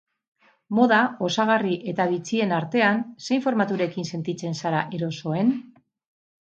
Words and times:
Moda, 0.77 1.01
osagarri 1.27 1.73
eta 1.91 2.07
bitxien 2.15 2.55
artean, 2.61 3.05
zein 3.29 3.45
formaturekin 3.45 4.11
sentitzen 4.15 4.61
zara 4.65 4.85
erosoen? 5.01 5.57